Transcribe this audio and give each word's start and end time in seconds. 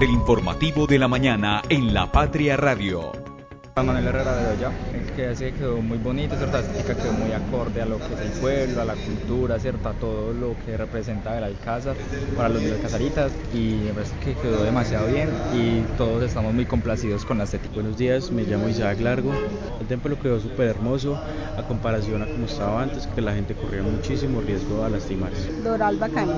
El 0.00 0.10
informativo 0.10 0.86
de 0.86 0.96
la 0.96 1.08
mañana 1.08 1.60
en 1.68 1.92
La 1.92 2.12
Patria 2.12 2.56
Radio. 2.56 3.10
Manuel 3.82 4.08
Herrera 4.08 4.34
de 4.36 4.56
Doya, 4.56 4.72
el 4.92 5.12
que 5.12 5.26
hace 5.26 5.52
quedó 5.52 5.80
muy 5.80 5.98
bonito, 5.98 6.34
¿cierto? 6.36 6.58
La 6.58 6.94
quedó 6.94 7.12
muy 7.12 7.32
acorde 7.32 7.80
a 7.80 7.86
lo 7.86 7.98
que 7.98 8.14
es 8.14 8.20
el 8.20 8.40
pueblo, 8.40 8.80
a 8.80 8.84
la 8.84 8.94
cultura, 8.94 9.58
¿cierto? 9.58 9.88
A 9.88 9.92
todo 9.92 10.32
lo 10.32 10.56
que 10.64 10.76
representa 10.76 11.36
el 11.38 11.44
Alcázar 11.44 11.94
para 12.36 12.48
los 12.48 12.62
de 12.62 12.76
Casaritas 12.78 13.32
y 13.52 13.90
me 13.94 14.02
que 14.24 14.34
quedó 14.40 14.64
demasiado 14.64 15.06
bien 15.08 15.28
y 15.54 15.82
todos 15.96 16.22
estamos 16.24 16.54
muy 16.54 16.66
complacidos 16.66 17.24
con 17.24 17.38
la 17.38 17.44
estética. 17.44 17.74
Buenos 17.74 17.96
días, 17.96 18.30
me 18.30 18.42
llamo 18.42 18.68
Isaac 18.68 19.00
Largo. 19.00 19.32
El 19.80 19.86
templo 19.86 20.18
quedó 20.20 20.40
súper 20.40 20.68
hermoso 20.68 21.16
a 21.56 21.62
comparación 21.62 22.22
a 22.22 22.26
como 22.26 22.46
estaba 22.46 22.82
antes, 22.82 23.06
que 23.06 23.20
la 23.20 23.34
gente 23.34 23.54
corría 23.54 23.82
muchísimo 23.82 24.40
riesgo 24.40 24.82
a 24.84 24.88
lastimarse. 24.88 25.52
Doral 25.62 25.98
Bacán. 25.98 26.28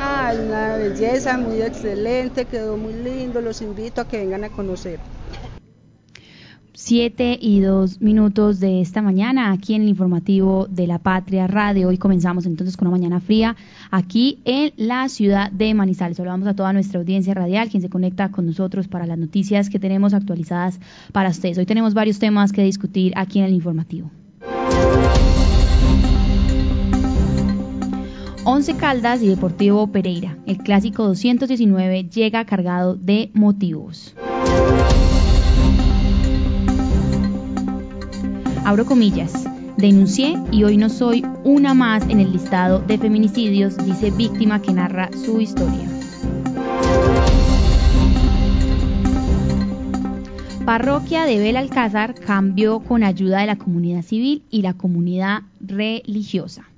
Ah, 0.00 0.32
una 0.34 0.76
belleza 0.76 1.38
muy 1.38 1.62
excelente, 1.62 2.44
quedó 2.46 2.76
muy 2.76 2.94
lindo, 2.94 3.40
los 3.40 3.62
invito 3.62 4.00
a 4.00 4.04
que 4.04 4.18
vengan 4.18 4.44
a 4.44 4.48
conocer. 4.48 4.98
7 6.80 7.40
y 7.42 7.58
2 7.58 8.00
minutos 8.00 8.60
de 8.60 8.80
esta 8.80 9.02
mañana 9.02 9.50
aquí 9.50 9.74
en 9.74 9.82
el 9.82 9.88
informativo 9.88 10.68
de 10.70 10.86
la 10.86 11.00
Patria 11.00 11.48
Radio. 11.48 11.88
Hoy 11.88 11.98
comenzamos 11.98 12.46
entonces 12.46 12.76
con 12.76 12.86
una 12.86 12.96
mañana 12.96 13.18
fría 13.18 13.56
aquí 13.90 14.38
en 14.44 14.72
la 14.76 15.08
ciudad 15.08 15.50
de 15.50 15.74
Manizales. 15.74 16.18
Saludamos 16.18 16.46
a 16.46 16.54
toda 16.54 16.72
nuestra 16.72 17.00
audiencia 17.00 17.34
radial, 17.34 17.68
quien 17.68 17.82
se 17.82 17.88
conecta 17.88 18.30
con 18.30 18.46
nosotros 18.46 18.86
para 18.86 19.06
las 19.06 19.18
noticias 19.18 19.70
que 19.70 19.80
tenemos 19.80 20.14
actualizadas 20.14 20.78
para 21.10 21.30
ustedes. 21.30 21.58
Hoy 21.58 21.66
tenemos 21.66 21.94
varios 21.94 22.20
temas 22.20 22.52
que 22.52 22.62
discutir 22.62 23.12
aquí 23.16 23.40
en 23.40 23.46
el 23.46 23.54
informativo. 23.54 24.12
Once 28.44 28.76
Caldas 28.76 29.20
y 29.20 29.26
Deportivo 29.26 29.88
Pereira. 29.88 30.38
El 30.46 30.58
clásico 30.58 31.02
219 31.08 32.04
llega 32.04 32.44
cargado 32.44 32.94
de 32.94 33.32
motivos. 33.34 34.14
Abro 38.68 38.84
comillas, 38.84 39.32
denuncié 39.78 40.36
y 40.52 40.62
hoy 40.62 40.76
no 40.76 40.90
soy 40.90 41.24
una 41.42 41.72
más 41.72 42.06
en 42.10 42.20
el 42.20 42.32
listado 42.32 42.80
de 42.80 42.98
feminicidios, 42.98 43.78
dice 43.78 44.10
víctima 44.10 44.60
que 44.60 44.74
narra 44.74 45.08
su 45.24 45.40
historia. 45.40 45.88
Parroquia 50.66 51.24
de 51.24 51.38
Belalcázar 51.38 52.14
cambió 52.14 52.80
con 52.80 53.04
ayuda 53.04 53.40
de 53.40 53.46
la 53.46 53.56
comunidad 53.56 54.02
civil 54.02 54.42
y 54.50 54.60
la 54.60 54.74
comunidad 54.74 55.44
religiosa. 55.60 56.68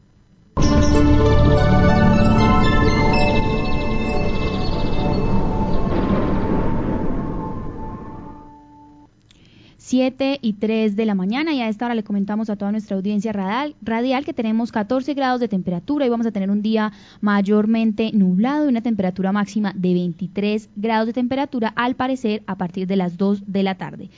7 9.91 10.39
y 10.41 10.53
3 10.53 10.95
de 10.95 11.05
la 11.05 11.17
mañana. 11.17 11.53
Y 11.53 11.61
a 11.61 11.69
esta 11.69 11.87
hora 11.87 11.97
le 11.97 12.05
comentamos 12.05 12.49
a 12.49 12.55
toda 12.55 12.71
nuestra 12.71 12.97
audiencia 12.97 13.33
radial, 13.33 13.75
radial 13.83 14.25
que 14.25 14.33
tenemos 14.33 14.71
14 14.71 15.15
grados 15.15 15.41
de 15.41 15.49
temperatura. 15.49 16.07
Y 16.07 16.09
vamos 16.09 16.27
a 16.27 16.31
tener 16.31 16.49
un 16.49 16.63
día 16.63 16.93
mayormente 17.21 18.13
nublado 18.13 18.67
y 18.67 18.69
una 18.69 18.83
temperatura 18.83 19.33
máxima 19.33 19.73
de 19.75 19.93
23 19.93 20.71
grados 20.77 21.09
de 21.09 21.13
temperatura 21.13 21.73
al 21.75 21.97
parecer 21.97 22.45
a 22.47 22.57
partir 22.57 22.87
de 22.87 22.95
las 22.95 23.17
2 23.17 23.43
de 23.49 23.63
la 23.65 23.75
tarde 23.75 24.11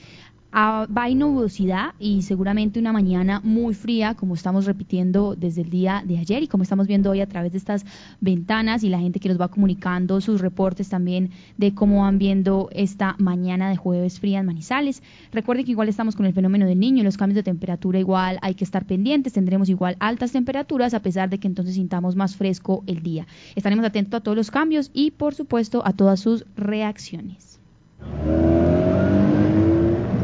va 0.53 1.03
a 1.03 1.09
nubosidad 1.09 1.93
y 1.99 2.21
seguramente 2.21 2.79
una 2.79 2.93
mañana 2.93 3.41
muy 3.43 3.73
fría, 3.73 4.15
como 4.15 4.35
estamos 4.35 4.65
repitiendo 4.65 5.35
desde 5.35 5.61
el 5.61 5.69
día 5.69 6.03
de 6.05 6.17
ayer 6.17 6.43
y 6.43 6.47
como 6.47 6.63
estamos 6.63 6.87
viendo 6.87 7.09
hoy 7.09 7.21
a 7.21 7.27
través 7.27 7.51
de 7.51 7.57
estas 7.57 7.85
ventanas 8.21 8.83
y 8.83 8.89
la 8.89 8.99
gente 8.99 9.19
que 9.19 9.29
nos 9.29 9.39
va 9.39 9.47
comunicando 9.47 10.21
sus 10.21 10.41
reportes 10.41 10.89
también 10.89 11.31
de 11.57 11.73
cómo 11.73 12.01
van 12.01 12.19
viendo 12.19 12.69
esta 12.71 13.15
mañana 13.17 13.69
de 13.69 13.77
jueves 13.77 14.19
fría 14.19 14.39
en 14.39 14.45
Manizales. 14.45 15.01
Recuerden 15.31 15.65
que 15.65 15.71
igual 15.71 15.89
estamos 15.89 16.15
con 16.15 16.25
el 16.25 16.33
fenómeno 16.33 16.65
del 16.65 16.79
niño, 16.79 17.03
los 17.03 17.17
cambios 17.17 17.35
de 17.35 17.43
temperatura 17.43 17.99
igual 17.99 18.37
hay 18.41 18.55
que 18.55 18.63
estar 18.63 18.85
pendientes, 18.85 19.33
tendremos 19.33 19.69
igual 19.69 19.95
altas 19.99 20.31
temperaturas 20.31 20.93
a 20.93 21.01
pesar 21.01 21.29
de 21.29 21.39
que 21.39 21.47
entonces 21.47 21.75
sintamos 21.75 22.15
más 22.15 22.35
fresco 22.35 22.83
el 22.87 23.01
día. 23.01 23.27
Estaremos 23.55 23.85
atentos 23.85 24.19
a 24.19 24.23
todos 24.23 24.37
los 24.37 24.51
cambios 24.51 24.91
y 24.93 25.11
por 25.11 25.33
supuesto 25.33 25.81
a 25.85 25.93
todas 25.93 26.19
sus 26.19 26.45
reacciones. 26.55 27.59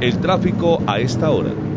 El 0.02 0.18
tráfico 0.18 0.82
a 0.88 1.02
esta 1.02 1.30
hora. 1.30 1.69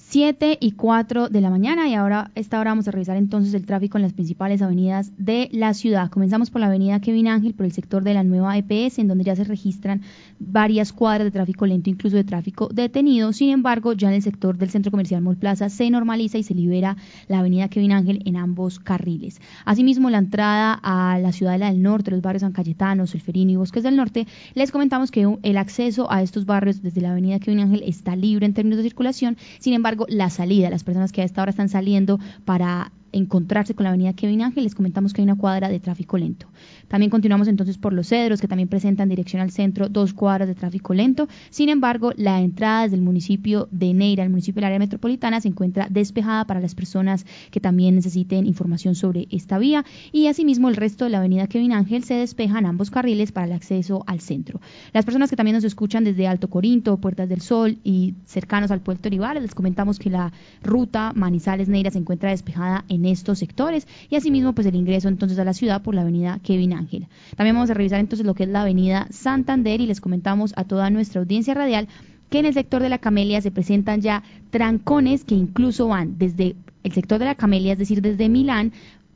7 0.00 0.58
y 0.60 0.72
4 0.72 1.28
de 1.28 1.40
la 1.40 1.50
mañana 1.50 1.86
y 1.86 1.94
ahora 1.94 2.30
esta 2.34 2.58
hora 2.58 2.70
vamos 2.70 2.88
a 2.88 2.90
revisar 2.90 3.16
entonces 3.16 3.54
el 3.54 3.66
tráfico 3.66 3.98
en 3.98 4.02
las 4.02 4.12
principales 4.12 4.62
avenidas 4.62 5.12
de 5.18 5.48
la 5.52 5.74
ciudad. 5.74 6.10
Comenzamos 6.10 6.50
por 6.50 6.60
la 6.60 6.66
avenida 6.66 7.00
Kevin 7.00 7.28
Ángel, 7.28 7.54
por 7.54 7.66
el 7.66 7.72
sector 7.72 8.02
de 8.02 8.14
la 8.14 8.24
nueva 8.24 8.56
EPS, 8.56 8.98
en 8.98 9.08
donde 9.08 9.24
ya 9.24 9.36
se 9.36 9.44
registran 9.44 10.00
varias 10.38 10.92
cuadras 10.92 11.26
de 11.26 11.30
tráfico 11.30 11.66
lento, 11.66 11.90
incluso 11.90 12.16
de 12.16 12.24
tráfico 12.24 12.68
detenido. 12.72 13.32
Sin 13.32 13.50
embargo, 13.50 13.92
ya 13.92 14.08
en 14.08 14.14
el 14.14 14.22
sector 14.22 14.56
del 14.56 14.70
centro 14.70 14.90
comercial 14.90 15.20
Mall 15.22 15.36
Plaza 15.36 15.68
se 15.68 15.88
normaliza 15.90 16.38
y 16.38 16.42
se 16.42 16.54
libera 16.54 16.96
la 17.28 17.40
avenida 17.40 17.68
Kevin 17.68 17.92
Ángel 17.92 18.22
en 18.24 18.36
ambos 18.36 18.80
carriles. 18.80 19.40
Asimismo, 19.64 20.08
la 20.10 20.18
entrada 20.18 20.80
a 20.82 21.18
la 21.18 21.30
ciudad 21.30 21.58
del 21.58 21.82
norte, 21.82 22.10
los 22.10 22.22
barrios 22.22 22.40
San 22.40 22.52
Cayetano, 22.52 23.06
Solferino 23.06 23.52
y 23.52 23.56
Bosques 23.56 23.82
del 23.82 23.96
Norte, 23.96 24.26
les 24.54 24.72
comentamos 24.72 25.10
que 25.10 25.36
el 25.42 25.56
acceso 25.58 26.10
a 26.10 26.22
estos 26.22 26.46
barrios 26.46 26.82
desde 26.82 27.02
la 27.02 27.12
avenida 27.12 27.38
Kevin 27.38 27.60
Ángel 27.60 27.82
está 27.84 28.16
libre 28.16 28.46
en 28.46 28.54
términos 28.54 28.78
de 28.78 28.84
circulación. 28.84 29.36
Sin 29.58 29.74
embargo, 29.74 29.89
la 30.08 30.30
salida, 30.30 30.70
las 30.70 30.84
personas 30.84 31.12
que 31.12 31.22
a 31.22 31.24
esta 31.24 31.42
hora 31.42 31.50
están 31.50 31.68
saliendo 31.68 32.18
para 32.44 32.92
encontrarse 33.12 33.74
con 33.74 33.84
la 33.84 33.90
avenida 33.90 34.12
Kevin 34.12 34.42
Ángel, 34.42 34.64
les 34.64 34.74
comentamos 34.74 35.12
que 35.12 35.22
hay 35.22 35.24
una 35.24 35.36
cuadra 35.36 35.68
de 35.68 35.80
tráfico 35.80 36.18
lento. 36.18 36.46
También 36.88 37.10
continuamos 37.10 37.48
entonces 37.48 37.78
por 37.78 37.92
los 37.92 38.08
cedros, 38.08 38.40
que 38.40 38.48
también 38.48 38.68
presentan 38.68 39.08
dirección 39.08 39.42
al 39.42 39.50
centro 39.50 39.88
dos 39.88 40.12
cuadras 40.12 40.48
de 40.48 40.54
tráfico 40.54 40.94
lento. 40.94 41.28
Sin 41.50 41.68
embargo, 41.68 42.12
la 42.16 42.40
entrada 42.40 42.82
desde 42.82 42.96
el 42.96 43.02
municipio 43.02 43.68
de 43.70 43.94
Neira, 43.94 44.24
el 44.24 44.30
municipio 44.30 44.60
del 44.60 44.66
área 44.66 44.78
metropolitana, 44.78 45.40
se 45.40 45.48
encuentra 45.48 45.88
despejada 45.90 46.44
para 46.44 46.60
las 46.60 46.74
personas 46.74 47.26
que 47.50 47.60
también 47.60 47.94
necesiten 47.94 48.46
información 48.46 48.94
sobre 48.94 49.28
esta 49.30 49.58
vía. 49.58 49.84
Y 50.12 50.26
asimismo, 50.26 50.68
el 50.68 50.76
resto 50.76 51.04
de 51.04 51.10
la 51.10 51.18
avenida 51.18 51.46
Kevin 51.46 51.72
Ángel 51.72 52.04
se 52.04 52.14
despejan 52.14 52.66
ambos 52.66 52.90
carriles 52.90 53.32
para 53.32 53.46
el 53.46 53.52
acceso 53.52 54.04
al 54.06 54.20
centro. 54.20 54.60
Las 54.92 55.04
personas 55.04 55.30
que 55.30 55.36
también 55.36 55.54
nos 55.54 55.64
escuchan 55.64 56.04
desde 56.04 56.26
Alto 56.26 56.48
Corinto, 56.48 56.96
Puertas 56.96 57.28
del 57.28 57.40
Sol 57.40 57.78
y 57.84 58.14
cercanos 58.24 58.70
al 58.70 58.80
puerto 58.80 59.08
Olivares, 59.08 59.42
les 59.42 59.54
comentamos 59.54 59.98
que 59.98 60.10
la 60.10 60.32
ruta 60.62 61.12
Manizales-Neira 61.14 61.90
se 61.90 61.98
encuentra 61.98 62.30
despejada 62.30 62.84
en 62.88 62.99
en 63.00 63.06
estos 63.06 63.38
sectores 63.38 63.88
y 64.08 64.16
asimismo 64.16 64.54
pues 64.54 64.66
el 64.66 64.74
ingreso 64.74 65.08
entonces 65.08 65.38
a 65.38 65.44
la 65.44 65.54
ciudad 65.54 65.82
por 65.82 65.94
la 65.94 66.02
avenida 66.02 66.38
Kevin 66.42 66.74
Ángel. 66.74 67.06
También 67.36 67.56
vamos 67.56 67.70
a 67.70 67.74
revisar 67.74 67.98
entonces 67.98 68.26
lo 68.26 68.34
que 68.34 68.44
es 68.44 68.48
la 68.48 68.62
avenida 68.62 69.06
Santander 69.10 69.80
y 69.80 69.86
les 69.86 70.00
comentamos 70.00 70.52
a 70.56 70.64
toda 70.64 70.90
nuestra 70.90 71.20
audiencia 71.20 71.54
radial 71.54 71.88
que 72.28 72.38
en 72.38 72.46
el 72.46 72.54
sector 72.54 72.82
de 72.82 72.88
la 72.88 72.98
Camelia 72.98 73.40
se 73.40 73.50
presentan 73.50 74.00
ya 74.00 74.22
trancones 74.50 75.24
que 75.24 75.34
incluso 75.34 75.88
van 75.88 76.18
desde 76.18 76.54
el 76.84 76.92
sector 76.92 77.18
de 77.18 77.24
la 77.24 77.34
Camelia, 77.34 77.72
es 77.72 77.78
decir, 77.78 78.00
desde 78.00 78.28
Milán 78.28 78.72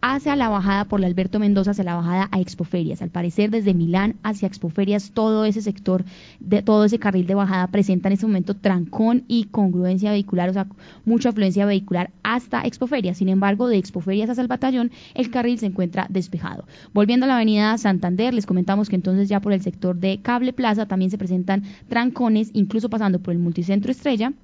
hacia 0.07 0.37
la 0.37 0.51
bajada 0.51 0.85
por 0.85 1.01
la 1.01 1.07
Alberto 1.07 1.39
Mendoza, 1.39 1.71
hacia 1.71 1.83
la 1.83 1.95
bajada 1.95 2.29
a 2.31 2.39
Expoferias. 2.39 3.01
Al 3.01 3.09
parecer, 3.09 3.51
desde 3.51 3.73
Milán 3.73 4.17
hacia 4.23 4.47
Expoferias, 4.47 5.13
todo 5.13 5.47
ese 5.47 5.63
sector, 5.63 6.05
de 6.41 6.61
todo 6.61 6.85
ese 6.85 6.99
carril 6.99 7.27
de 7.27 7.35
bajada 7.35 7.69
presenta 7.69 8.09
en 8.09 8.13
este 8.13 8.27
momento 8.27 8.55
trancón 8.55 9.25
y 9.29 9.45
congruencia 9.45 10.11
vehicular, 10.11 10.51
o 10.51 10.53
sea, 10.53 10.67
mucha 11.07 11.31
afluencia 11.31 11.65
vehicular 11.65 12.11
hasta 12.23 12.67
Expoferias. 12.67 13.17
Sin 13.17 13.31
embargo, 13.31 13.67
de 13.67 13.79
Expoferias 13.79 14.29
hacia 14.29 14.43
el 14.43 14.49
batallón, 14.49 14.91
el 15.15 15.31
carril 15.31 15.59
se 15.59 15.67
encuentra 15.67 16.07
despejado. 16.11 16.67
Volviendo 16.93 17.25
a 17.25 17.29
la 17.29 17.37
avenida 17.37 17.79
Santander, 17.79 18.35
les 18.35 18.45
comentamos 18.45 18.91
que 18.91 18.97
entonces 18.97 19.31
ya 19.31 19.41
por 19.41 19.55
el 19.55 19.63
sector 19.63 19.97
de 19.97 20.21
Cable 20.21 20.53
Plaza 20.53 20.85
también 20.85 21.11
se 21.11 21.17
presentan 21.17 21.63
trancones, 21.89 22.51
incluso 22.53 22.91
pasando 22.91 23.21
por 23.21 23.33
el 23.33 23.39
multicentro 23.39 23.91
Estrella 23.91 24.35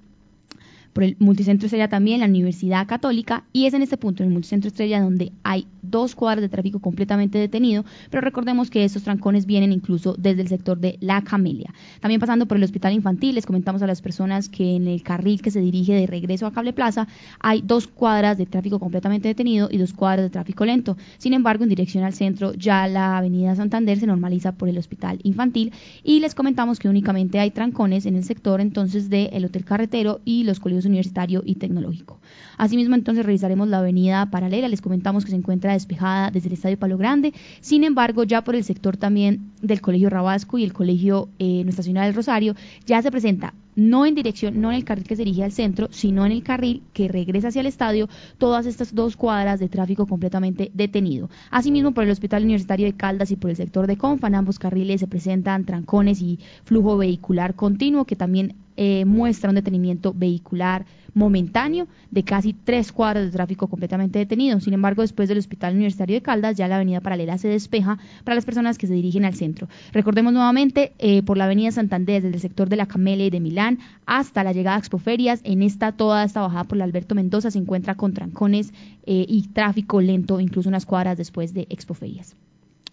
por 0.93 1.05
el 1.05 1.17
Multicentro 1.19 1.67
Estrella 1.67 1.89
también, 1.89 2.21
la 2.21 2.27
Universidad 2.27 2.87
Católica, 2.87 3.45
y 3.53 3.67
es 3.67 3.75
en 3.75 3.83
este 3.83 3.97
punto, 3.97 4.23
en 4.23 4.29
el 4.29 4.33
Multicentro 4.33 4.69
Estrella, 4.69 5.01
donde 5.01 5.33
hay 5.43 5.67
dos 5.83 6.15
cuadras 6.15 6.43
de 6.43 6.49
tráfico 6.49 6.81
completamente 6.81 7.39
detenido, 7.39 7.85
pero 8.11 8.21
recordemos 8.21 8.71
que 8.71 8.85
estos 8.85 9.03
trancones 9.03 9.47
vienen 9.47 9.73
incluso 9.73 10.15
desde 10.19 10.43
el 10.43 10.49
sector 10.49 10.79
de 10.79 10.99
La 11.01 11.23
Camelia. 11.23 11.73
También 12.01 12.21
pasando 12.21 12.47
por 12.47 12.57
el 12.57 12.65
Hospital 12.65 12.93
Infantil, 12.93 13.35
les 13.35 13.47
comentamos 13.47 13.83
a 13.83 13.87
las 13.87 14.03
personas 14.03 14.49
que 14.49 14.77
en 14.77 14.89
el 14.89 15.03
carril 15.03 15.43
que 15.43 15.51
se 15.51 15.61
dirige 15.61 15.95
de 15.95 16.07
regreso 16.07 16.47
a 16.47 16.53
Cable 16.53 16.73
Plaza 16.73 17.09
hay 17.39 17.63
dos 17.63 17.87
cuadras 17.87 18.39
de 18.39 18.47
tráfico 18.47 18.79
completamente 18.79 19.29
detenido 19.29 19.69
y 19.71 19.79
dos 19.79 19.93
cuadras 19.93 20.27
de 20.27 20.31
tráfico 20.31 20.65
lento. 20.65 20.97
Sin 21.19 21.35
embargo, 21.35 21.65
en 21.65 21.71
dirección 21.71 22.05
al 22.05 22.15
centro, 22.15 22.53
ya 22.55 22.87
la 22.89 23.19
avenida 23.19 23.55
Santander 23.55 23.99
se 23.99 24.07
normaliza 24.07 24.53
por 24.53 24.69
el 24.69 24.79
Hospital 24.79 25.19
Infantil 25.23 25.73
y 26.03 26.21
les 26.21 26.35
comentamos 26.35 26.79
que 26.79 26.89
únicamente 26.89 27.39
hay 27.39 27.51
trancones 27.51 28.07
en 28.07 28.17
el 28.17 28.25
sector 28.25 28.61
entonces 28.61 29.11
del 29.11 29.45
Hotel 29.45 29.65
Carretero 29.65 30.21
y 30.25 30.45
los 30.45 30.61
colegios 30.61 30.80
universitario 30.87 31.43
y 31.45 31.57
tecnológico. 31.57 32.21
Asimismo, 32.57 32.95
entonces 32.95 33.25
revisaremos 33.25 33.69
la 33.69 33.79
avenida 33.79 34.31
paralela. 34.31 34.69
Les 34.69 34.81
comentamos 34.81 35.25
que 35.25 35.31
se 35.31 35.37
encuentra 35.37 35.73
despejada 35.73 36.31
desde 36.31 36.49
el 36.49 36.55
Estadio 36.55 36.79
Palo 36.79 36.99
Grande. 36.99 37.33
Sin 37.61 37.85
embargo, 37.85 38.25
ya 38.25 38.43
por 38.43 38.55
el 38.55 38.65
sector 38.65 38.97
también 38.97 39.51
del 39.63 39.81
Colegio 39.81 40.11
Rabasco 40.11 40.59
y 40.59 40.65
el 40.65 40.73
Colegio 40.73 41.29
eh, 41.39 41.63
Nuestra 41.65 41.83
Señora 41.83 42.07
del 42.07 42.15
Rosario, 42.15 42.55
ya 42.87 43.03
se 43.03 43.11
presenta 43.11 43.55
no 43.77 44.05
en 44.05 44.15
dirección, 44.15 44.61
no 44.61 44.71
en 44.71 44.77
el 44.77 44.85
carril 44.85 45.07
que 45.07 45.17
se 45.17 45.25
dirige 45.25 45.45
al 45.45 45.53
centro, 45.53 45.89
sino 45.91 46.27
en 46.27 46.33
el 46.33 46.43
carril 46.43 46.83
que 46.93 47.09
regresa 47.09 47.49
hacia 47.49 47.61
el 47.61 47.67
estadio, 47.67 48.09
todas 48.39 48.67
estas 48.67 48.95
dos 48.95 49.17
cuadras 49.17 49.61
de 49.61 49.69
tráfico 49.69 50.07
completamente 50.07 50.71
detenido. 50.75 51.31
Asimismo, 51.51 51.93
por 51.93 52.05
el 52.05 52.11
Hospital 52.11 52.45
Universitario 52.45 52.87
de 52.87 52.97
Caldas 52.97 53.31
y 53.31 53.37
por 53.37 53.51
el 53.51 53.57
sector 53.57 53.87
de 53.87 53.97
Confan, 53.97 54.35
ambos 54.35 54.59
carriles 54.59 55.01
se 55.01 55.07
presentan 55.07 55.65
trancones 55.65 56.21
y 56.21 56.39
flujo 56.65 56.97
vehicular 56.97 57.55
continuo 57.55 58.05
que 58.05 58.17
también 58.17 58.55
eh, 58.83 59.05
muestra 59.05 59.51
un 59.51 59.57
detenimiento 59.57 60.15
vehicular 60.17 60.87
momentáneo 61.13 61.87
de 62.11 62.23
casi 62.23 62.55
tres 62.55 62.93
cuadras 62.93 63.27
de 63.27 63.31
tráfico 63.31 63.69
completamente 63.69 64.19
detenido. 64.19 64.59
Sin 64.59 64.73
embargo, 64.73 65.03
después 65.03 65.29
del 65.29 65.37
Hospital 65.37 65.75
Universitario 65.75 66.15
de 66.15 66.23
Caldas, 66.23 66.57
ya 66.57 66.67
la 66.67 66.77
avenida 66.77 67.03
paralela 67.03 67.37
se 67.37 67.49
despeja 67.49 67.99
para 68.25 68.37
las 68.37 68.47
personas 68.47 68.79
que 68.79 68.87
se 68.87 68.95
dirigen 68.95 69.27
al 69.27 69.35
centro. 69.35 69.69
Recordemos 69.93 70.33
nuevamente, 70.33 70.95
eh, 70.99 71.23
por 71.23 71.37
la 71.37 71.45
avenida 71.45 71.73
Santander, 71.73 72.23
desde 72.23 72.37
el 72.37 72.41
sector 72.41 72.71
de 72.71 72.77
la 72.77 72.87
Camelia 72.87 73.27
y 73.27 73.31
de 73.31 73.41
Milán 73.41 73.81
hasta 74.07 74.45
la 74.45 74.53
llegada 74.55 74.77
a 74.77 74.79
Expoferias, 74.79 75.43
en 75.45 75.61
esta 75.63 75.93
toda 75.93 76.25
esta 76.25 76.41
bajada 76.41 76.65
por 76.65 76.79
la 76.79 76.85
Alberto 76.85 77.15
Mendoza 77.15 77.51
se 77.51 77.59
encuentra 77.59 77.97
con 77.97 78.15
trancones 78.15 78.73
eh, 79.05 79.27
y 79.29 79.49
tráfico 79.49 80.01
lento, 80.01 80.41
incluso 80.41 80.71
unas 80.71 80.87
cuadras 80.87 81.19
después 81.19 81.53
de 81.53 81.67
Expoferias. 81.69 82.35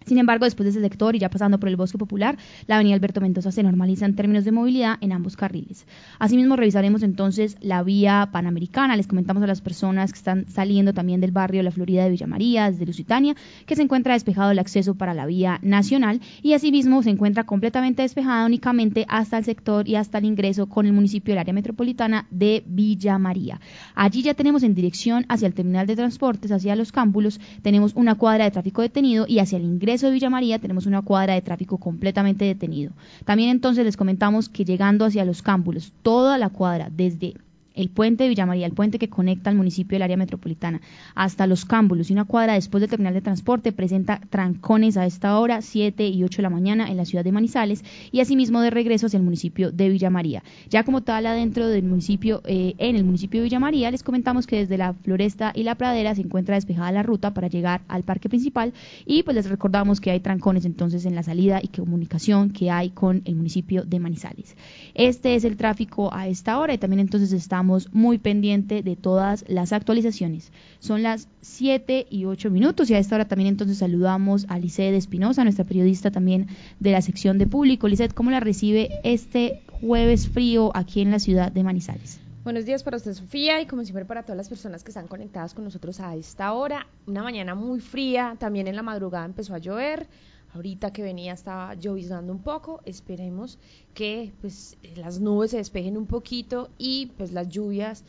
Sin 0.08 0.18
embargo, 0.18 0.46
después 0.46 0.64
de 0.64 0.70
ese 0.72 0.82
sector 0.82 1.16
y 1.16 1.20
ya 1.20 1.30
pasando 1.30 1.60
por 1.60 1.68
el 1.68 1.76
bosque 1.76 1.98
popular, 1.98 2.38
la 2.66 2.76
avenida 2.76 2.96
Alberto 2.96 3.20
Mendoza 3.20 3.52
se 3.52 3.62
normaliza 3.62 4.06
en 4.06 4.16
términos 4.16 4.46
de 4.46 4.54
movilidad 4.54 4.98
en 5.02 5.12
ambos 5.12 5.36
carriles. 5.36 5.86
Asimismo, 6.18 6.56
revisaremos 6.56 7.04
entonces 7.04 7.58
la 7.60 7.84
vía 7.84 8.30
panamericana. 8.32 8.96
Les 8.96 9.06
comentamos 9.06 9.44
a 9.44 9.48
las 9.48 9.60
personas 9.60 10.14
que 10.14 10.18
están 10.18 10.46
saliendo 10.48 10.94
también 10.94 11.20
del 11.20 11.32
barrio 11.32 11.62
La 11.62 11.72
Florida 11.72 12.06
de 12.06 12.12
Villa 12.12 12.26
María, 12.26 12.72
desde 12.72 12.86
Lusitania, 12.86 13.36
que 13.66 13.76
se 13.76 13.82
encuentra 13.82 14.14
despejado 14.14 14.52
el 14.52 14.60
acceso 14.60 14.96
para 14.96 15.14
la 15.14 15.26
vía 15.26 15.60
nacional 15.62 16.22
y 16.42 16.54
asimismo 16.54 17.04
se 17.04 17.10
encuentra 17.10 17.44
completamente 17.44 18.02
despejada 18.02 18.46
únicamente 18.46 19.06
hasta 19.10 19.38
el 19.38 19.44
sector 19.44 19.90
y 19.90 19.96
hasta 19.96 20.20
el 20.20 20.26
ingreso 20.26 20.68
con 20.68 20.86
el 20.86 20.94
municipio 20.94 21.34
del 21.34 21.40
área 21.40 21.54
metropolitana 21.54 22.28
de 22.32 22.64
Villa 22.66 23.18
María. 23.18 23.60
Allí 23.94 24.22
ya 24.22 24.36
tenemos 24.36 24.64
en 24.64 24.74
dirección 24.74 25.26
hacia 25.28 25.48
el 25.48 25.54
terminal 25.54 25.86
de 25.86 25.98
transportes, 25.98 26.52
hacia 26.52 26.78
los 26.78 26.94
cámbulos, 26.94 27.42
tenemos 27.62 27.92
una 27.96 28.16
cuadra 28.16 28.46
de 28.46 28.52
tráfico 28.52 28.82
detenido 28.82 29.26
y 29.28 29.40
hacia 29.40 29.58
el 29.58 29.66
ingreso 29.66 29.97
de 30.06 30.12
Villa 30.14 30.30
María 30.30 30.60
tenemos 30.60 30.86
una 30.86 31.02
cuadra 31.02 31.34
de 31.34 31.42
tráfico 31.42 31.80
completamente 31.80 32.46
detenido. 32.46 32.92
También 33.26 33.50
entonces 33.50 33.84
les 33.84 33.98
comentamos 33.98 34.50
que 34.50 34.64
llegando 34.64 35.06
hacia 35.06 35.26
los 35.26 35.42
cámbulos, 35.42 35.92
toda 36.04 36.38
la 36.38 36.50
cuadra 36.50 36.90
desde 36.92 37.34
el 37.78 37.90
puente 37.90 38.24
de 38.24 38.30
Villa 38.30 38.46
María, 38.46 38.66
el 38.66 38.74
puente 38.74 38.98
que 39.00 39.08
conecta 39.08 39.50
al 39.50 39.56
municipio 39.56 39.96
del 39.96 40.02
área 40.02 40.18
metropolitana, 40.18 40.82
hasta 41.16 41.48
los 41.48 41.64
cámbulos 41.64 42.10
y 42.10 42.14
una 42.14 42.26
cuadra 42.26 42.54
después 42.54 42.82
del 42.82 42.90
terminal 42.90 43.14
de 43.14 43.22
transporte, 43.22 43.72
presenta 43.72 44.20
trancones 44.30 44.98
a 44.98 45.06
esta 45.06 45.38
hora, 45.40 45.62
7 45.62 46.08
y 46.08 46.24
8 46.24 46.38
de 46.38 46.44
la 46.44 46.50
mañana 46.50 46.90
en 46.90 46.98
la 46.98 47.06
ciudad 47.06 47.24
de 47.24 47.32
Manizales 47.32 47.84
y 48.12 48.20
asimismo 48.20 48.62
de 48.62 48.72
regreso 48.72 49.06
hacia 49.06 49.18
el 49.18 49.24
municipio 49.24 49.72
de 49.72 49.90
Villa 49.90 50.10
María. 50.10 50.44
Ya 50.70 50.84
como 50.84 51.02
tal 51.02 51.28
adentro 51.28 51.68
del 51.68 51.84
municipio, 51.84 52.42
eh, 52.46 52.74
en 52.80 52.96
el 52.96 53.04
municipio 53.04 53.40
de 53.40 53.46
Villa 53.46 53.60
María, 53.60 53.92
les 53.92 54.04
comentamos 54.04 54.48
que 54.48 54.58
desde 54.58 54.78
la 54.78 54.94
Floresta 54.94 55.52
y 55.54 55.64
la 55.64 55.76
Pradera 55.76 56.16
se 56.16 56.22
encuentra 56.22 56.56
despejada 56.56 56.92
la 56.92 57.04
ruta 57.04 57.34
para 57.34 57.48
llegar 57.48 57.82
al 57.88 58.04
parque 58.04 58.28
principal 58.28 58.74
y 59.06 59.22
pues 59.22 59.36
les 59.36 59.48
recordamos 59.50 60.02
que 60.02 60.10
hay 60.10 60.20
trancones 60.20 60.66
entonces 60.66 61.06
en 61.06 61.14
la 61.14 61.22
salida 61.22 61.60
y 61.62 61.68
comunicación 61.68 62.50
que 62.50 62.72
hay 62.72 62.90
con 62.90 63.22
el 63.26 63.36
municipio 63.36 63.84
de 63.84 64.00
Manizales. 64.00 64.56
Este 64.96 65.36
es 65.36 65.44
el 65.44 65.58
tráfico 65.58 66.12
a 66.12 66.28
esta 66.28 66.58
hora 66.58 66.74
y 66.74 66.80
también 66.80 67.02
entonces 67.02 67.32
estamos 67.34 67.67
muy 67.92 68.18
pendiente 68.18 68.82
de 68.82 68.96
todas 68.96 69.46
las 69.48 69.74
actualizaciones. 69.74 70.52
Son 70.80 71.04
las 71.04 71.28
7 71.42 72.08
y 72.10 72.26
8 72.26 72.50
minutos 72.50 72.90
y 72.90 72.94
a 72.94 73.00
esta 73.00 73.16
hora 73.16 73.28
también 73.28 73.50
entonces 73.50 73.78
saludamos 73.78 74.46
a 74.50 74.60
Lisset 74.60 74.94
Espinosa, 74.94 75.44
nuestra 75.44 75.66
periodista 75.66 76.12
también 76.12 76.48
de 76.80 76.92
la 76.92 77.02
sección 77.02 77.38
de 77.38 77.48
público. 77.48 77.88
Lisset, 77.88 78.14
¿cómo 78.14 78.32
la 78.32 78.40
recibe 78.40 78.90
este 79.04 79.62
jueves 79.82 80.28
frío 80.28 80.72
aquí 80.76 81.02
en 81.02 81.12
la 81.12 81.20
ciudad 81.20 81.52
de 81.52 81.64
Manizales? 81.64 82.20
Buenos 82.44 82.66
días 82.66 82.82
para 82.82 82.96
usted, 82.96 83.14
Sofía, 83.14 83.60
y 83.60 83.66
como 83.66 83.84
siempre 83.84 84.06
para 84.06 84.24
todas 84.24 84.38
las 84.38 84.48
personas 84.48 84.82
que 84.82 84.92
están 84.92 85.08
conectadas 85.08 85.54
con 85.54 85.66
nosotros 85.66 86.00
a 86.00 86.16
esta 86.16 86.54
hora. 86.54 86.88
Una 87.06 87.22
mañana 87.22 87.56
muy 87.56 87.82
fría, 87.82 88.38
también 88.40 88.68
en 88.68 88.78
la 88.78 88.84
madrugada 88.84 89.26
empezó 89.26 89.54
a 89.54 89.58
llover. 89.58 90.08
Ahorita 90.54 90.92
que 90.92 91.04
venía 91.04 91.34
estaba 91.34 91.74
lloviznando 91.76 92.32
un 92.34 92.42
poco, 92.42 92.82
esperemos 92.86 93.60
que 93.94 94.34
pues 94.42 94.78
las 94.96 95.20
nubes 95.20 95.52
se 95.52 95.58
despejen 95.58 95.98
un 95.98 96.08
poquito 96.08 96.70
y 96.78 97.08
pues 97.18 97.32
las 97.32 97.50
lluvias 97.50 98.04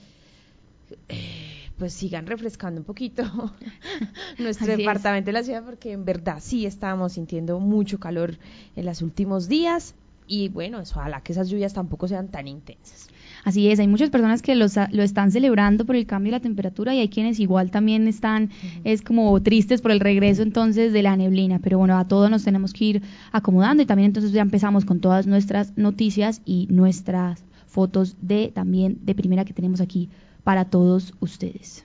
eh, 1.08 1.70
pues 1.76 1.92
sigan 1.92 2.26
refrescando 2.26 2.80
un 2.80 2.84
poquito 2.84 3.22
nuestro 4.38 4.76
departamento 4.76 5.26
de 5.26 5.32
la 5.32 5.42
ciudad 5.42 5.64
porque 5.64 5.92
en 5.92 6.04
verdad 6.04 6.38
sí 6.40 6.64
estábamos 6.64 7.12
sintiendo 7.14 7.60
mucho 7.60 8.00
calor 8.00 8.38
en 8.76 8.86
los 8.86 9.02
últimos 9.02 9.48
días 9.48 9.94
y 10.26 10.48
bueno, 10.48 10.80
ojalá 10.80 11.22
que 11.22 11.32
esas 11.32 11.48
lluvias 11.48 11.72
tampoco 11.72 12.06
sean 12.06 12.28
tan 12.28 12.46
intensas. 12.46 13.08
Así 13.44 13.70
es, 13.70 13.78
hay 13.78 13.88
muchas 13.88 14.10
personas 14.10 14.42
que 14.42 14.54
lo 14.54 14.66
están 14.66 15.30
celebrando 15.30 15.84
por 15.84 15.96
el 15.96 16.06
cambio 16.06 16.32
de 16.32 16.38
la 16.38 16.42
temperatura 16.42 16.94
y 16.94 17.00
hay 17.00 17.08
quienes 17.08 17.40
igual 17.40 17.70
también 17.70 18.08
están, 18.08 18.50
es 18.84 19.02
como 19.02 19.40
tristes 19.42 19.80
por 19.80 19.90
el 19.90 20.00
regreso 20.00 20.42
entonces 20.42 20.92
de 20.92 21.02
la 21.02 21.16
neblina, 21.16 21.58
pero 21.58 21.78
bueno, 21.78 21.98
a 21.98 22.06
todos 22.06 22.30
nos 22.30 22.44
tenemos 22.44 22.72
que 22.72 22.84
ir 22.84 23.02
acomodando 23.32 23.82
y 23.82 23.86
también 23.86 24.06
entonces 24.06 24.32
ya 24.32 24.42
empezamos 24.42 24.84
con 24.84 25.00
todas 25.00 25.26
nuestras 25.26 25.76
noticias 25.76 26.42
y 26.44 26.66
nuestras 26.70 27.44
fotos 27.66 28.16
de 28.20 28.50
también 28.54 28.98
de 29.02 29.14
primera 29.14 29.44
que 29.44 29.52
tenemos 29.52 29.80
aquí 29.80 30.08
para 30.44 30.64
todos 30.64 31.14
ustedes. 31.20 31.84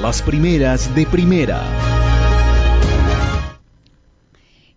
Las 0.00 0.22
primeras 0.22 0.94
de 0.94 1.06
primera. 1.06 2.13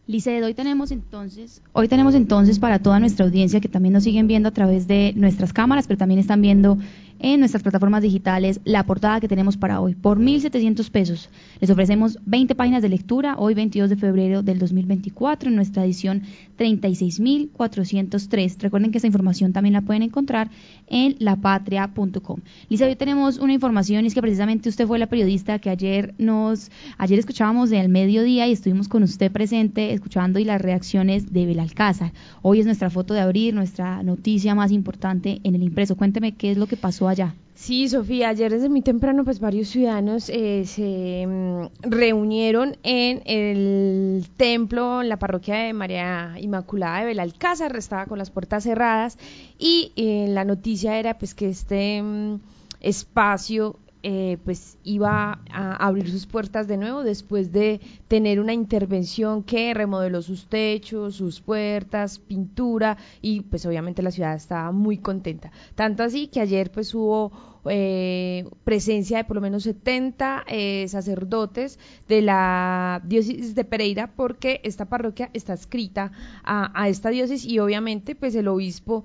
Liced, 0.08 0.42
hoy 0.46 0.54
tenemos 0.54 0.92
entonces, 0.92 1.62
hoy 1.74 1.90
tenemos 1.90 2.16
entonces 2.16 2.60
para 2.60 2.80
toda 2.80 2.98
nuestra 3.02 3.26
audiencia 3.26 3.60
que 3.60 3.68
también 3.68 3.92
nos 3.92 4.04
siguen 4.06 4.26
viendo 4.26 4.48
a 4.48 4.54
través 4.54 4.88
de 4.88 5.12
nuestras 5.18 5.52
cámaras, 5.52 5.86
pero 5.86 5.98
también 5.98 6.22
están 6.22 6.42
viendo 6.42 6.78
en 7.20 7.40
nuestras 7.40 7.64
plataformas 7.64 8.02
digitales 8.02 8.60
la 8.64 8.86
portada 8.86 9.20
que 9.20 9.28
tenemos 9.28 9.58
para 9.58 9.82
hoy. 9.82 9.96
Por 9.96 10.20
1.700 10.20 10.90
pesos 10.90 11.30
les 11.60 11.70
ofrecemos 11.70 12.20
20 12.26 12.56
páginas 12.56 12.82
de 12.82 12.90
lectura 12.90 13.36
hoy 13.38 13.54
22 13.54 13.90
de 13.90 13.96
febrero 13.96 14.44
del 14.44 14.60
2024 14.60 15.50
en 15.50 15.56
nuestra 15.56 15.86
edición 15.86 16.24
36.403. 16.58 18.60
Recuerden 18.60 18.92
que 18.92 18.98
esta 18.98 19.08
información 19.08 19.54
también 19.54 19.74
la 19.74 19.82
pueden 19.82 20.04
encontrar 20.04 20.50
en 20.88 21.16
lapatria.com. 21.20 22.40
Lisa, 22.70 22.86
hoy 22.86 22.96
tenemos 22.96 23.38
una 23.38 23.54
información 23.54 24.04
y 24.04 24.08
es 24.08 24.14
que 24.14 24.22
precisamente 24.22 24.70
usted 24.70 24.88
fue 24.88 25.00
la 25.00 25.08
periodista 25.08 25.60
que 25.60 25.70
ayer 25.70 26.14
nos, 26.18 26.72
ayer 26.98 27.20
escuchábamos 27.20 27.70
del 27.70 27.90
mediodía 27.90 28.48
y 28.48 28.54
estuvimos 28.54 28.88
con 28.88 29.04
usted 29.04 29.32
presente 29.32 29.94
escuchando 29.94 30.40
y 30.40 30.46
las 30.46 30.62
reacciones 30.62 31.34
de 31.34 31.46
Belalcázar. 31.46 32.14
Hoy 32.42 32.60
es 32.60 32.66
nuestra 32.66 32.90
foto 32.90 33.14
de 33.14 33.22
abrir, 33.22 33.54
nuestra 33.54 34.04
noticia 34.04 34.56
más 34.56 34.72
importante 34.72 35.40
en 35.44 35.56
el 35.56 35.64
impreso. 35.64 35.96
Cuénteme 35.96 36.34
qué 36.34 36.52
es 36.52 36.58
lo 36.58 36.68
que 36.68 36.78
pasó 36.78 37.07
allá. 37.10 37.36
Sí, 37.58 37.90
Sofía, 37.90 38.30
ayer 38.30 38.52
desde 38.52 38.70
muy 38.70 38.84
temprano 38.84 39.24
pues 39.24 39.40
varios 39.40 39.70
ciudadanos 39.70 40.30
eh, 40.30 40.64
se 40.68 41.26
mm, 41.26 41.90
reunieron 41.90 42.78
en 42.84 43.24
el 43.26 44.28
templo, 44.38 45.02
en 45.02 45.10
la 45.10 45.18
parroquia 45.18 45.56
de 45.56 45.74
María 45.74 46.36
Inmaculada 46.40 47.00
de 47.00 47.08
Belalcázar, 47.08 47.76
estaba 47.76 48.06
con 48.06 48.20
las 48.20 48.30
puertas 48.30 48.64
cerradas 48.64 49.18
y 49.58 49.92
eh, 49.96 50.28
la 50.30 50.46
noticia 50.46 51.00
era 51.00 51.18
pues 51.18 51.34
que 51.34 51.50
este 51.50 52.04
mm, 52.04 52.40
espacio 52.80 53.76
eh, 54.04 54.38
pues 54.46 54.78
iba 54.84 55.40
a 55.52 55.76
abrir 55.86 56.10
sus 56.10 56.26
puertas 56.28 56.68
de 56.68 56.78
nuevo 56.78 57.04
después 57.04 57.52
de 57.52 57.82
tener 58.08 58.40
una 58.40 58.54
intervención 58.54 59.44
que 59.44 59.74
remodeló 59.74 60.22
sus 60.22 60.48
techos, 60.48 61.16
sus 61.16 61.42
puertas, 61.42 62.20
pintura 62.20 62.98
y 63.22 63.42
pues 63.42 63.66
obviamente 63.66 64.04
la 64.04 64.12
ciudad 64.12 64.36
estaba 64.36 64.72
muy 64.72 64.98
contenta. 64.98 65.52
Tanto 65.76 66.04
así 66.04 66.28
que 66.28 66.42
ayer 66.42 66.72
pues 66.72 66.94
hubo 66.94 67.32
eh, 67.70 68.46
presencia 68.64 69.18
de 69.18 69.24
por 69.26 69.36
lo 69.36 69.42
menos 69.42 69.64
70 69.64 70.46
eh, 70.48 70.86
sacerdotes 70.88 71.80
de 72.08 72.22
la 72.22 73.02
diócesis 73.04 73.56
de 73.56 73.66
Pereira 73.66 74.12
porque 74.16 74.62
esta 74.64 74.86
parroquia 74.86 75.30
está 75.34 75.54
escrita 75.54 76.12
a, 76.44 76.72
a 76.82 76.88
esta 76.88 77.10
diócesis 77.10 77.46
y 77.52 77.60
obviamente 77.60 78.16
pues 78.16 78.36
el 78.36 78.48
obispo 78.48 79.04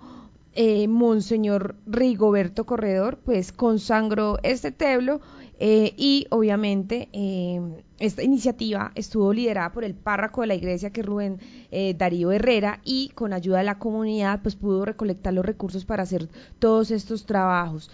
eh, 0.55 0.87
Monseñor 0.89 1.77
Rigoberto 1.87 2.65
Corredor, 2.65 3.19
pues 3.25 3.53
consagró 3.53 4.39
este 4.43 4.71
templo 4.71 5.21
eh, 5.59 5.95
y 5.97 6.27
obviamente 6.31 7.09
eh, 7.13 7.61
esta 8.03 8.25
iniciativa 8.25 8.91
estuvo 8.97 9.33
liderada 9.33 9.71
por 9.71 9.85
el 9.85 9.95
párroco 9.95 10.41
de 10.41 10.49
la 10.49 10.57
iglesia 10.57 10.91
que 10.91 11.03
es 11.03 11.07
Rubén 11.07 11.39
eh, 11.71 11.95
Darío 11.97 12.33
Herrera 12.33 12.81
y 12.85 13.11
con 13.11 13.33
ayuda 13.33 13.59
de 13.59 13.65
la 13.65 13.79
comunidad 13.79 14.43
pues 14.43 14.57
pudo 14.57 14.85
recolectar 14.85 15.33
los 15.33 15.47
recursos 15.47 15.85
para 15.85 16.03
hacer 16.03 16.29
todos 16.59 16.91
estos 16.91 17.27
trabajos. 17.27 17.91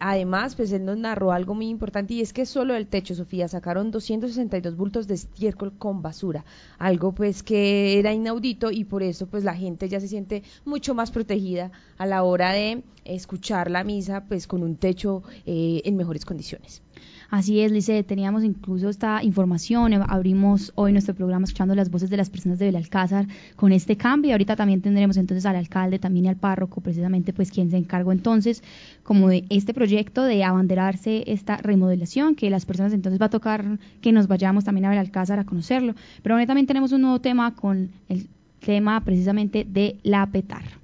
además 0.00 0.54
pues 0.54 0.72
él 0.72 0.86
nos 0.86 0.96
narró 0.96 1.32
algo 1.32 1.54
muy 1.54 1.68
importante 1.68 2.14
y 2.14 2.22
es 2.22 2.32
que 2.32 2.46
solo 2.46 2.72
del 2.72 2.86
techo 2.86 3.14
Sofía 3.14 3.46
sacaron 3.46 3.90
262 3.90 4.74
bultos 4.74 5.06
de 5.06 5.14
estiércol 5.14 5.76
con 5.76 6.00
basura, 6.00 6.46
algo 6.78 7.12
pues 7.12 7.42
que 7.42 7.98
era 7.98 8.14
inaudito 8.14 8.70
y 8.70 8.84
por 8.84 9.02
eso 9.02 9.26
pues 9.26 9.44
la 9.44 9.54
gente 9.54 9.90
ya 9.90 10.00
se 10.00 10.08
siente 10.08 10.44
mucho 10.64 10.94
más 10.94 11.10
protegida 11.10 11.72
a 11.98 12.06
la 12.06 12.22
hora 12.22 12.52
de 12.52 12.82
escuchar 13.04 13.70
la 13.70 13.84
misa 13.84 14.24
pues 14.26 14.46
con 14.46 14.62
un 14.62 14.76
techo 14.76 15.22
en 15.44 15.94
mejores 15.94 16.24
condiciones. 16.24 16.82
Así 17.28 17.60
es, 17.60 17.72
Lice, 17.72 18.04
teníamos 18.04 18.44
incluso 18.44 18.88
esta 18.88 19.22
información, 19.22 19.92
eh, 19.92 20.00
abrimos 20.08 20.72
hoy 20.76 20.92
nuestro 20.92 21.14
programa 21.14 21.44
escuchando 21.44 21.74
las 21.74 21.90
voces 21.90 22.08
de 22.08 22.16
las 22.16 22.30
personas 22.30 22.58
de 22.58 22.66
Belalcázar 22.66 23.26
con 23.56 23.72
este 23.72 23.96
cambio, 23.96 24.32
ahorita 24.32 24.54
también 24.54 24.80
tendremos 24.80 25.16
entonces 25.16 25.44
al 25.46 25.56
alcalde, 25.56 25.98
también 25.98 26.26
y 26.26 26.28
al 26.28 26.36
párroco, 26.36 26.80
precisamente 26.80 27.32
pues 27.32 27.50
quien 27.50 27.70
se 27.70 27.76
encargó 27.76 28.12
entonces 28.12 28.62
como 29.02 29.28
de 29.28 29.44
este 29.50 29.74
proyecto 29.74 30.22
de 30.22 30.44
abanderarse 30.44 31.24
esta 31.26 31.56
remodelación, 31.56 32.36
que 32.36 32.48
las 32.48 32.64
personas 32.64 32.92
entonces 32.92 33.20
va 33.20 33.26
a 33.26 33.30
tocar 33.30 33.78
que 34.00 34.12
nos 34.12 34.28
vayamos 34.28 34.64
también 34.64 34.84
a 34.84 34.90
Belalcázar 34.90 35.40
a 35.40 35.44
conocerlo, 35.44 35.94
pero 36.22 36.36
ahora 36.36 36.46
también 36.46 36.66
tenemos 36.66 36.92
un 36.92 37.02
nuevo 37.02 37.20
tema 37.20 37.54
con 37.56 37.90
el 38.08 38.28
tema 38.60 39.00
precisamente 39.00 39.66
de 39.68 39.98
la 40.04 40.26
PETAR. 40.26 40.75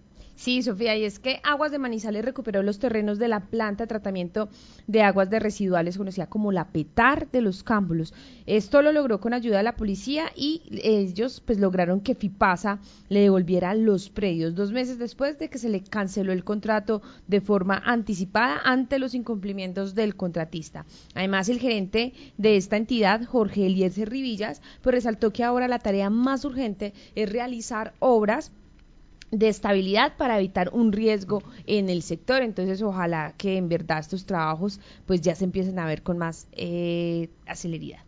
Sí, 0.42 0.60
Sofía, 0.60 0.96
y 0.96 1.04
es 1.04 1.20
que 1.20 1.38
Aguas 1.44 1.70
de 1.70 1.78
Manizales 1.78 2.24
recuperó 2.24 2.64
los 2.64 2.80
terrenos 2.80 3.20
de 3.20 3.28
la 3.28 3.46
planta 3.46 3.84
de 3.84 3.86
tratamiento 3.86 4.48
de 4.88 5.02
aguas 5.02 5.30
de 5.30 5.38
residuales 5.38 5.96
conocida 5.96 6.26
como 6.26 6.50
la 6.50 6.72
PETAR 6.72 7.30
de 7.30 7.42
los 7.42 7.62
Cámbulos. 7.62 8.12
Esto 8.46 8.82
lo 8.82 8.90
logró 8.90 9.20
con 9.20 9.34
ayuda 9.34 9.58
de 9.58 9.62
la 9.62 9.76
policía 9.76 10.32
y 10.34 10.62
ellos 10.82 11.40
pues 11.46 11.60
lograron 11.60 12.00
que 12.00 12.16
FIPASA 12.16 12.80
le 13.08 13.20
devolviera 13.20 13.72
los 13.76 14.10
predios 14.10 14.56
dos 14.56 14.72
meses 14.72 14.98
después 14.98 15.38
de 15.38 15.48
que 15.48 15.58
se 15.58 15.68
le 15.68 15.84
canceló 15.84 16.32
el 16.32 16.42
contrato 16.42 17.02
de 17.28 17.40
forma 17.40 17.80
anticipada 17.84 18.62
ante 18.64 18.98
los 18.98 19.14
incumplimientos 19.14 19.94
del 19.94 20.16
contratista. 20.16 20.86
Además, 21.14 21.48
el 21.50 21.60
gerente 21.60 22.14
de 22.36 22.56
esta 22.56 22.76
entidad, 22.76 23.24
Jorge 23.26 23.66
Eliezer 23.66 24.10
Rivillas, 24.10 24.60
pues 24.80 24.92
resaltó 24.92 25.32
que 25.32 25.44
ahora 25.44 25.68
la 25.68 25.78
tarea 25.78 26.10
más 26.10 26.44
urgente 26.44 26.94
es 27.14 27.30
realizar 27.30 27.94
obras 28.00 28.50
de 29.32 29.48
estabilidad 29.48 30.16
para 30.16 30.38
evitar 30.38 30.70
un 30.72 30.92
riesgo 30.92 31.42
en 31.66 31.88
el 31.88 32.02
sector. 32.02 32.42
Entonces, 32.42 32.82
ojalá 32.82 33.34
que 33.36 33.56
en 33.56 33.68
verdad 33.68 33.98
estos 33.98 34.26
trabajos 34.26 34.78
pues 35.06 35.20
ya 35.22 35.34
se 35.34 35.44
empiecen 35.44 35.78
a 35.78 35.86
ver 35.86 36.02
con 36.02 36.18
más 36.18 36.46
eh, 36.52 37.30
aceleridad. 37.46 38.00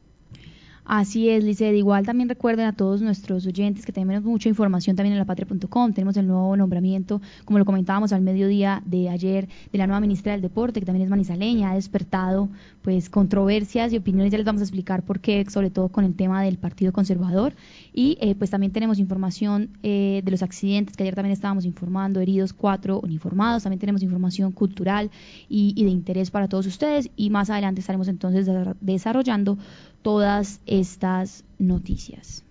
Así 0.84 1.30
es, 1.30 1.42
Lice. 1.42 1.74
igual 1.74 2.04
también 2.04 2.28
recuerden 2.28 2.66
a 2.66 2.72
todos 2.74 3.00
nuestros 3.00 3.46
oyentes 3.46 3.86
que 3.86 3.92
tenemos 3.92 4.22
mucha 4.22 4.50
información 4.50 4.96
también 4.96 5.14
en 5.14 5.18
lapatria.com. 5.18 5.94
Tenemos 5.94 6.16
el 6.18 6.26
nuevo 6.26 6.54
nombramiento, 6.58 7.22
como 7.46 7.58
lo 7.58 7.64
comentábamos 7.64 8.12
al 8.12 8.20
mediodía 8.20 8.82
de 8.84 9.08
ayer, 9.08 9.48
de 9.72 9.78
la 9.78 9.86
nueva 9.86 10.00
ministra 10.00 10.32
del 10.32 10.42
Deporte, 10.42 10.80
que 10.80 10.86
también 10.86 11.04
es 11.04 11.10
manizaleña, 11.10 11.70
ha 11.70 11.74
despertado 11.74 12.50
pues 12.82 13.08
controversias 13.08 13.94
y 13.94 13.96
opiniones. 13.96 14.30
Ya 14.30 14.36
les 14.36 14.44
vamos 14.44 14.60
a 14.60 14.64
explicar 14.64 15.02
por 15.02 15.20
qué, 15.20 15.46
sobre 15.48 15.70
todo 15.70 15.88
con 15.88 16.04
el 16.04 16.14
tema 16.14 16.42
del 16.42 16.58
Partido 16.58 16.92
Conservador. 16.92 17.54
Y 17.94 18.18
eh, 18.20 18.34
pues 18.34 18.50
también 18.50 18.72
tenemos 18.72 18.98
información 18.98 19.70
eh, 19.82 20.20
de 20.22 20.30
los 20.30 20.42
accidentes, 20.42 20.96
que 20.96 21.04
ayer 21.04 21.14
también 21.14 21.32
estábamos 21.32 21.64
informando, 21.64 22.20
heridos 22.20 22.52
cuatro 22.52 23.00
uniformados. 23.00 23.62
También 23.62 23.80
tenemos 23.80 24.02
información 24.02 24.52
cultural 24.52 25.10
y, 25.48 25.72
y 25.76 25.84
de 25.84 25.90
interés 25.90 26.30
para 26.30 26.46
todos 26.46 26.66
ustedes. 26.66 27.08
Y 27.16 27.30
más 27.30 27.48
adelante 27.48 27.80
estaremos 27.80 28.08
entonces 28.08 28.46
desarrollando 28.82 29.56
todas 30.04 30.60
estas 30.66 31.44
noticias. 31.58 32.43